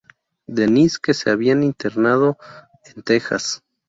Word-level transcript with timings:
Dennis, 0.47 0.97
que 0.97 1.13
se 1.13 1.29
habían 1.29 1.61
internado 1.61 2.37
en 2.85 3.03
Texas. 3.03 3.63